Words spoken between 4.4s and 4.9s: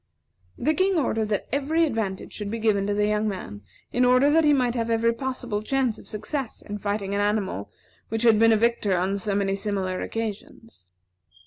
he might have